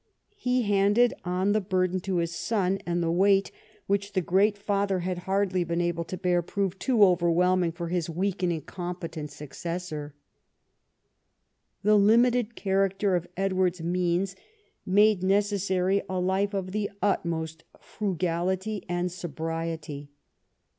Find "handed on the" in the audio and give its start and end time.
0.63-1.61